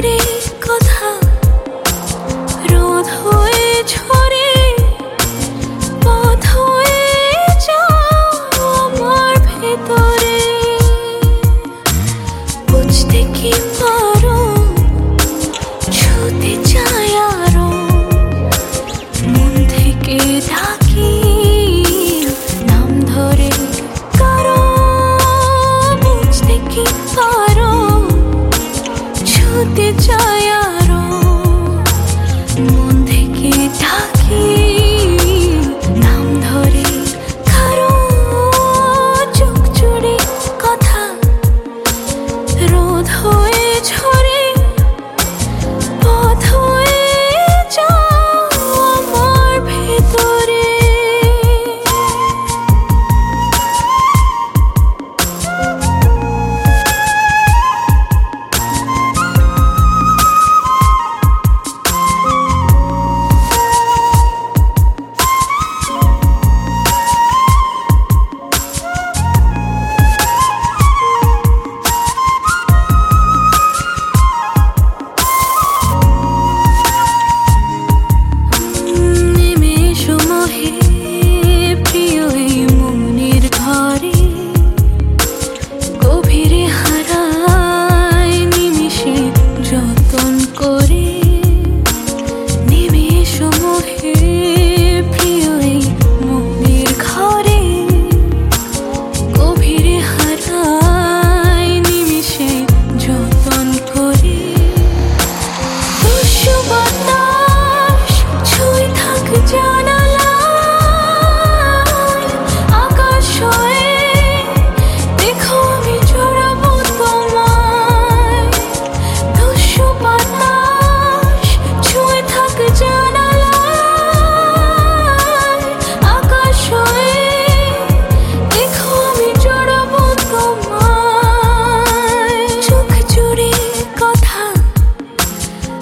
beauty 0.00 0.37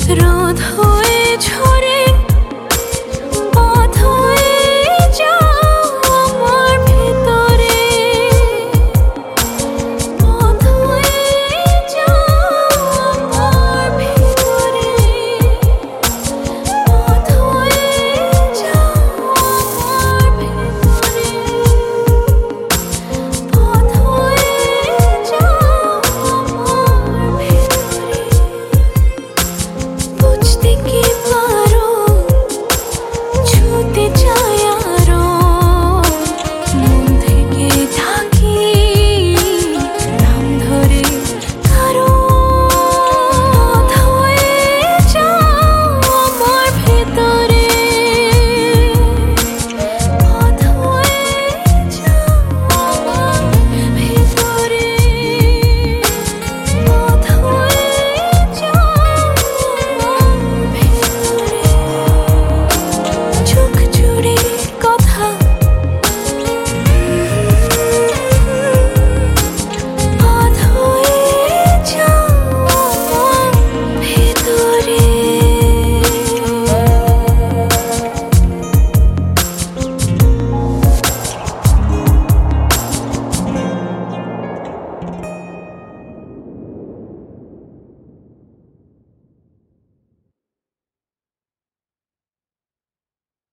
رودهای 0.08 1.36
چون 1.38 1.75